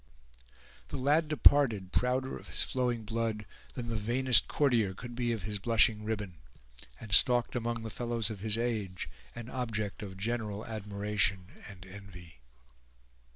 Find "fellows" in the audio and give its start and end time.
7.91-8.31